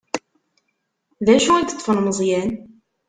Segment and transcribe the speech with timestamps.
[1.25, 2.51] D acu i yeṭṭfen Meẓyan?